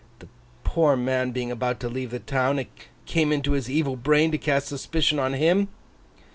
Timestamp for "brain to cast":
3.95-4.65